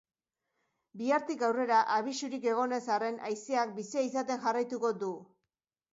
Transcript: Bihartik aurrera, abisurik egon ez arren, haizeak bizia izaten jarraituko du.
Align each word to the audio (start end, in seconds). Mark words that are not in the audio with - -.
Bihartik 1.01 1.43
aurrera, 1.49 1.81
abisurik 1.97 2.49
egon 2.53 2.73
ez 2.77 2.81
arren, 2.95 3.19
haizeak 3.31 3.77
bizia 3.79 4.07
izaten 4.11 4.45
jarraituko 4.47 4.97
du. 5.05 5.13